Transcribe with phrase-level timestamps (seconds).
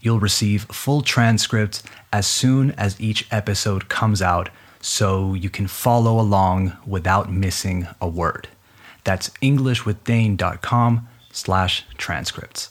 [0.00, 1.82] You'll receive full transcripts
[2.12, 4.50] as soon as each episode comes out
[4.80, 8.48] so you can follow along without missing a word.
[9.04, 12.70] That's englishwithdane.com slash transcripts.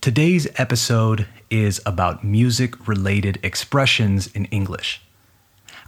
[0.00, 5.02] Today's episode is about music-related expressions in English.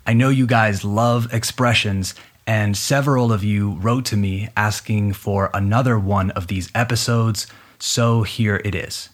[0.07, 2.15] I know you guys love expressions
[2.47, 7.47] and several of you wrote to me asking for another one of these episodes,
[7.79, 9.11] so here it is.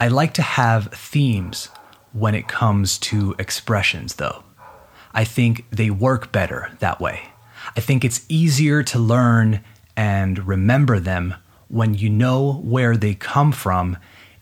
[0.00, 1.70] I like to have themes
[2.12, 4.44] when it comes to expressions, though.
[5.12, 7.30] I think they work better that way.
[7.76, 9.64] I think it's easier to learn
[9.96, 11.34] and remember them
[11.66, 13.96] when you know where they come from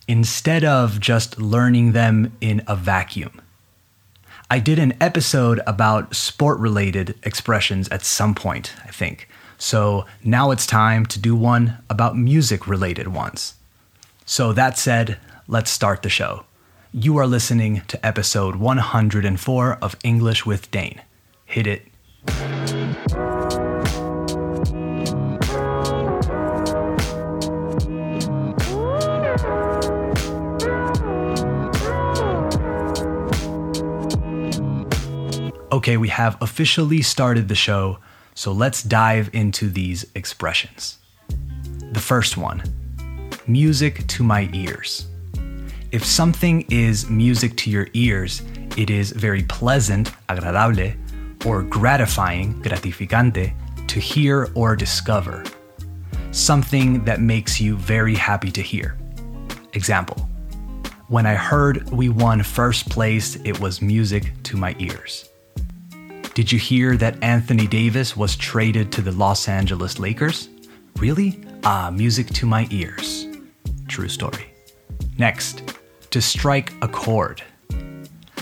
[0.07, 3.41] instead of just learning them in a vacuum.
[4.51, 9.29] I did an episode about sport related expressions at some point, I think.
[9.57, 13.55] So now it's time to do one about music related ones.
[14.29, 16.45] So, that said, let's start the show.
[16.93, 21.03] You are listening to episode 104 of English with Dane.
[21.45, 21.87] Hit it.
[35.73, 37.99] Okay, we have officially started the show,
[38.35, 40.99] so let's dive into these expressions.
[41.93, 42.63] The first one
[43.47, 45.07] music to my ears.
[45.93, 48.43] If something is music to your ears,
[48.77, 50.97] it is very pleasant, agradable,
[51.47, 53.55] or gratifying, gratificante,
[53.87, 55.45] to hear or discover.
[56.33, 58.99] Something that makes you very happy to hear.
[59.75, 60.29] Example
[61.09, 65.29] When I heard we won first place, it was music to my ears.
[66.35, 70.49] Did you hear that Anthony Davis was traded to the Los Angeles Lakers?
[70.97, 71.45] Really?
[71.65, 73.27] Ah, music to my ears.
[73.89, 74.53] True story.
[75.19, 75.63] Next,
[76.11, 77.43] to strike a chord.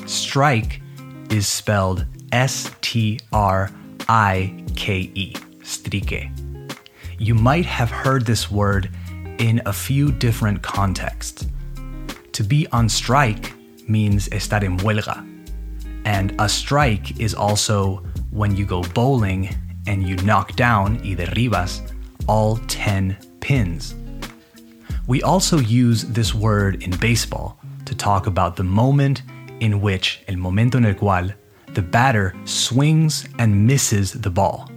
[0.06, 0.80] Strike
[1.30, 3.70] is spelled S T R
[4.08, 6.30] I K E, strike.
[7.18, 8.90] You might have heard this word
[9.38, 11.46] in a few different contexts.
[12.32, 13.52] To be on strike
[13.88, 15.24] means estar en huelga.
[16.04, 19.54] And a strike is also when you go bowling
[19.86, 21.80] and you knock down, y derribas,
[22.26, 23.94] all 10 pins.
[25.06, 29.20] We also use this word in baseball to talk about the moment
[29.60, 31.34] in which, el momento en el cual,
[31.74, 34.70] the batter swings and misses the ball,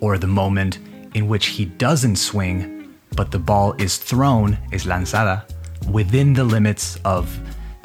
[0.00, 0.78] or the moment
[1.14, 5.44] in which he doesn't swing, but the ball is thrown, es lanzada,
[5.88, 7.38] within the limits of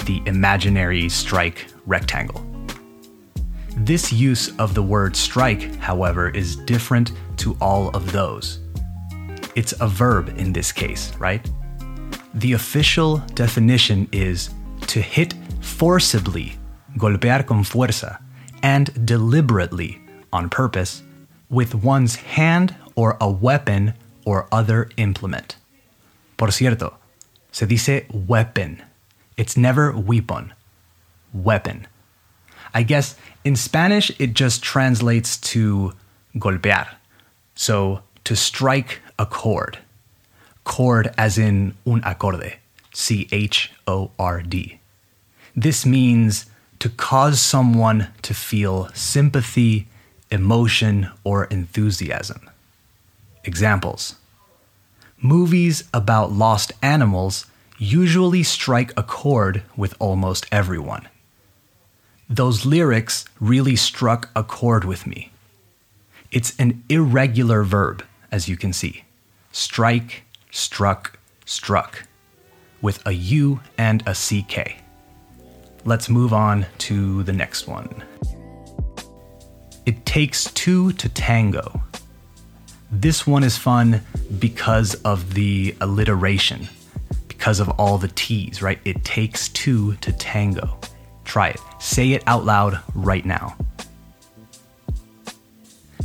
[0.05, 2.43] the imaginary strike rectangle.
[3.77, 8.61] This use of the word strike, however, is different to all of those.
[9.55, 11.47] It's a verb in this case, right?
[12.33, 14.49] The official definition is
[14.87, 16.57] to hit forcibly,
[16.97, 18.19] golpear con fuerza,
[18.63, 20.01] and deliberately,
[20.31, 21.03] on purpose,
[21.49, 23.93] with one's hand or a weapon
[24.25, 25.57] or other implement.
[26.37, 26.95] Por cierto,
[27.51, 28.81] se dice weapon.
[29.37, 30.53] It's never weapon.
[31.33, 31.87] Weapon.
[32.73, 35.93] I guess in Spanish it just translates to
[36.37, 36.87] golpear.
[37.53, 39.77] So to strike a chord.
[40.63, 42.55] Chord as in un acorde.
[42.93, 44.79] C H O R D.
[45.55, 46.45] This means
[46.79, 49.87] to cause someone to feel sympathy,
[50.29, 52.49] emotion, or enthusiasm.
[53.43, 54.15] Examples
[55.21, 57.45] Movies about lost animals
[57.77, 61.07] usually strike a chord with almost everyone.
[62.29, 65.31] Those lyrics really struck a chord with me.
[66.31, 69.03] It's an irregular verb, as you can see
[69.51, 72.03] strike, struck, struck
[72.81, 74.77] with a U and a CK.
[75.83, 78.03] Let's move on to the next one.
[79.85, 81.81] It takes two to tango.
[82.91, 84.01] This one is fun
[84.39, 86.69] because of the alliteration,
[87.27, 88.79] because of all the T's, right?
[88.85, 90.79] It takes two to tango.
[91.25, 91.59] Try it.
[91.79, 93.57] Say it out loud right now.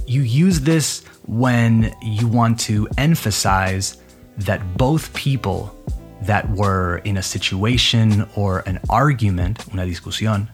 [0.06, 3.98] You use this when you want to emphasize
[4.38, 5.74] that both people
[6.22, 10.48] that were in a situation or an argument, una discusión,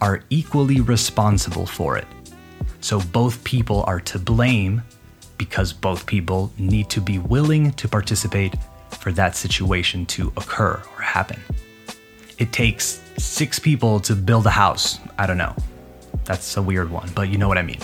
[0.00, 2.06] are equally responsible for it.
[2.80, 4.82] So both people are to blame
[5.38, 8.54] because both people need to be willing to participate
[9.00, 11.40] for that situation to occur or happen.
[12.38, 14.98] It takes six people to build a house.
[15.18, 15.54] I don't know.
[16.24, 17.80] That's a weird one, but you know what I mean.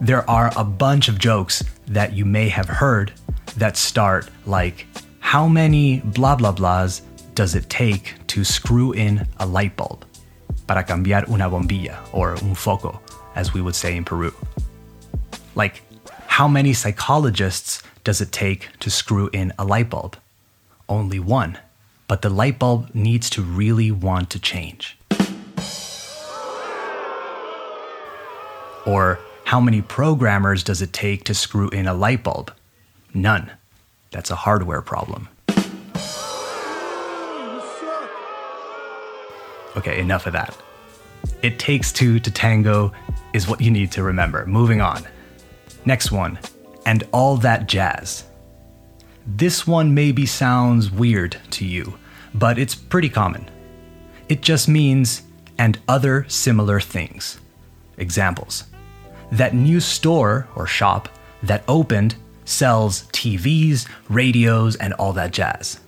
[0.00, 3.12] There are a bunch of jokes that you may have heard
[3.56, 4.86] that start like,
[5.20, 7.02] How many blah blah blahs
[7.34, 10.04] does it take to screw in a light bulb?
[10.66, 13.00] Para cambiar una bombilla, or un foco,
[13.34, 14.32] as we would say in Peru.
[15.54, 15.82] Like,
[16.26, 20.16] how many psychologists does it take to screw in a light bulb?
[20.88, 21.58] Only one.
[22.08, 24.96] But the light bulb needs to really want to change.
[28.86, 32.52] Or how many programmers does it take to screw in a light bulb?
[33.16, 33.50] None.
[34.10, 35.28] That's a hardware problem.
[39.74, 40.54] Okay, enough of that.
[41.42, 42.92] It takes two to tango
[43.32, 44.44] is what you need to remember.
[44.44, 45.02] Moving on.
[45.86, 46.38] Next one,
[46.84, 48.24] and all that jazz.
[49.26, 51.98] This one maybe sounds weird to you,
[52.34, 53.48] but it's pretty common.
[54.28, 55.22] It just means,
[55.56, 57.40] and other similar things.
[57.96, 58.64] Examples
[59.32, 61.08] that new store or shop
[61.42, 62.14] that opened
[62.46, 65.78] sells TVs, radios, and all that jazz.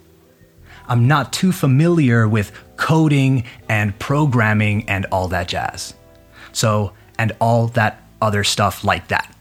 [0.87, 5.95] I'm not too familiar with coding and programming and all that jazz.
[6.53, 9.35] So, and all that other stuff like that.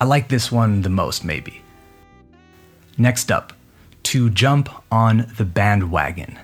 [0.00, 1.62] I like this one the most, maybe.
[2.98, 3.52] Next up,
[4.04, 6.38] to jump on the bandwagon.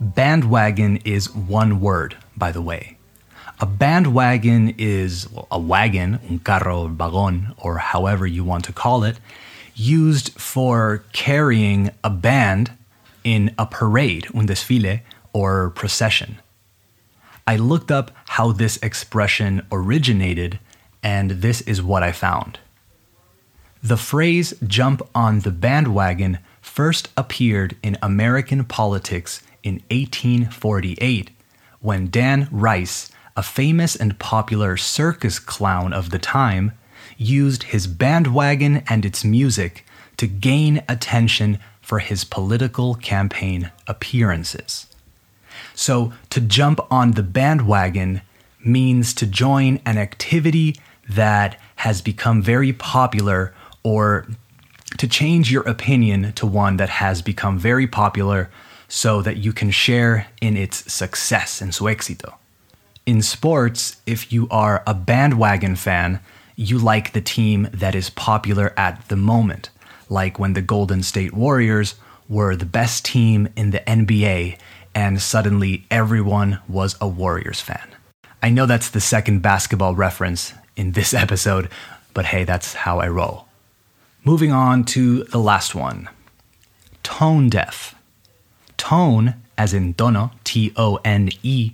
[0.00, 2.98] Bandwagon is one word, by the way.
[3.62, 9.18] A bandwagon is a wagon, un carro, vagón, or however you want to call it,
[9.74, 12.72] used for carrying a band
[13.22, 15.02] in a parade, un desfile,
[15.34, 16.38] or procession.
[17.46, 20.58] I looked up how this expression originated,
[21.02, 22.60] and this is what I found.
[23.82, 31.30] The phrase jump on the bandwagon first appeared in American politics in 1848
[31.80, 33.10] when Dan Rice,
[33.40, 36.72] a famous and popular circus clown of the time,
[37.16, 39.82] used his bandwagon and its music
[40.18, 44.88] to gain attention for his political campaign appearances.
[45.74, 48.20] So, to jump on the bandwagon
[48.62, 50.76] means to join an activity
[51.08, 54.26] that has become very popular or
[54.98, 58.50] to change your opinion to one that has become very popular
[58.86, 62.34] so that you can share in its success, en su éxito.
[63.10, 66.20] In sports, if you are a bandwagon fan,
[66.54, 69.68] you like the team that is popular at the moment,
[70.08, 71.96] like when the Golden State Warriors
[72.28, 74.58] were the best team in the NBA
[74.94, 77.88] and suddenly everyone was a Warriors fan.
[78.44, 81.68] I know that's the second basketball reference in this episode,
[82.14, 83.48] but hey, that's how I roll.
[84.22, 86.08] Moving on to the last one
[87.02, 87.96] tone deaf.
[88.76, 91.72] Tone, as in tono, T O N E,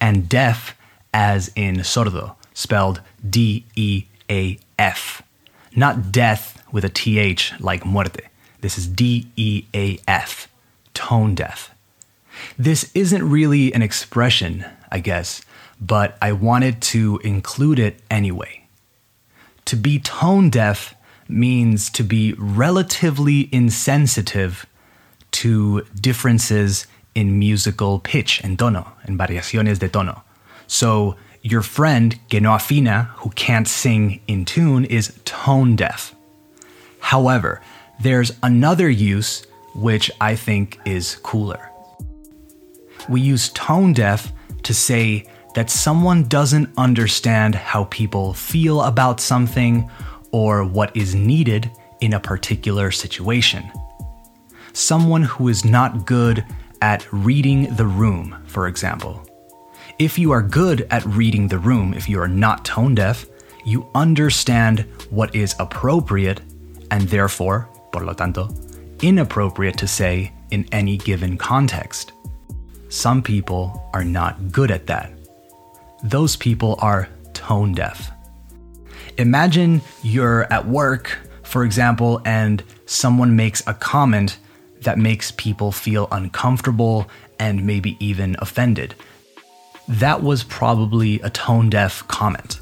[0.00, 0.76] and deaf,
[1.12, 5.22] as in sordo, spelled D E A F.
[5.76, 8.28] Not death with a TH like muerte.
[8.60, 10.48] This is D E A F,
[10.94, 11.74] tone deaf.
[12.58, 15.42] This isn't really an expression, I guess,
[15.80, 18.66] but I wanted to include it anyway.
[19.66, 20.94] To be tone deaf
[21.28, 24.66] means to be relatively insensitive
[25.32, 30.22] to differences in musical pitch and tono, and variaciones de tono.
[30.66, 36.14] So, your friend, que no afina, who can't sing in tune, is tone deaf.
[37.00, 37.60] However,
[38.00, 41.70] there's another use which I think is cooler.
[43.08, 49.90] We use tone deaf to say that someone doesn't understand how people feel about something
[50.30, 53.70] or what is needed in a particular situation.
[54.72, 56.44] Someone who is not good
[56.82, 59.26] at reading the room, for example.
[59.98, 63.26] If you are good at reading the room, if you are not tone deaf,
[63.64, 66.40] you understand what is appropriate
[66.90, 68.48] and therefore, por lo tanto,
[69.02, 72.12] inappropriate to say in any given context.
[72.88, 75.12] Some people are not good at that.
[76.02, 78.10] Those people are tone deaf.
[79.18, 84.38] Imagine you're at work, for example, and someone makes a comment
[84.82, 87.08] that makes people feel uncomfortable
[87.38, 88.94] and maybe even offended.
[89.88, 92.60] That was probably a tone deaf comment.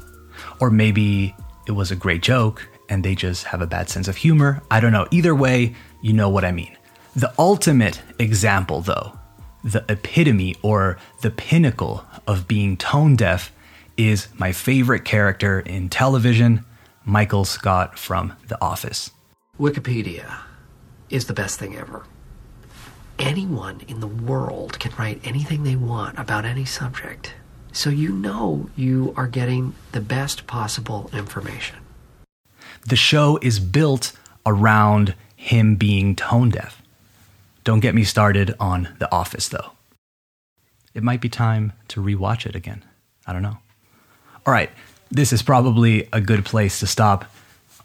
[0.59, 1.35] Or maybe
[1.67, 4.61] it was a great joke and they just have a bad sense of humor.
[4.71, 5.07] I don't know.
[5.11, 6.75] Either way, you know what I mean.
[7.15, 9.17] The ultimate example, though,
[9.63, 13.51] the epitome or the pinnacle of being tone deaf
[13.97, 16.65] is my favorite character in television,
[17.03, 19.11] Michael Scott from The Office.
[19.59, 20.39] Wikipedia
[21.09, 22.03] is the best thing ever.
[23.17, 27.33] Anyone in the world can write anything they want about any subject.
[27.71, 31.77] So you know you are getting the best possible information.
[32.87, 34.13] The show is built
[34.45, 36.81] around him being tone deaf.
[37.63, 39.71] Don't get me started on The Office, though.
[40.93, 42.83] It might be time to rewatch it again.
[43.27, 43.57] I don't know.
[44.45, 44.71] All right,
[45.11, 47.25] this is probably a good place to stop,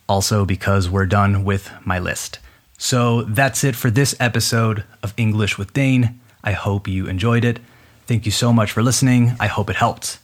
[0.09, 2.39] also because we're done with my list.
[2.79, 6.21] So that's it for this episode of English with Dane.
[6.43, 7.61] I hope you enjoyed it.
[8.07, 9.35] Thank you so much for listening.
[9.41, 10.19] I hope it helped.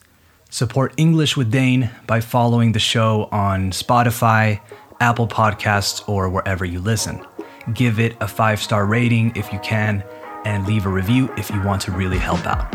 [0.50, 4.60] Support English with Dane by following the show on Spotify,
[5.00, 7.24] Apple Podcasts, or wherever you listen.
[7.72, 10.04] Give it a five star rating if you can,
[10.44, 12.68] and leave a review if you want to really help out.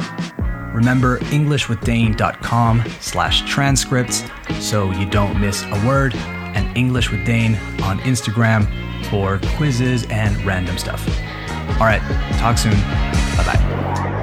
[0.74, 4.24] Remember EnglishWithDane.com slash transcripts
[4.60, 6.14] so you don't miss a word,
[6.56, 8.66] and English with Dane on Instagram
[9.10, 11.08] for quizzes and random stuff.
[11.80, 12.02] All right,
[12.40, 12.74] talk soon.
[13.38, 14.22] Bye bye.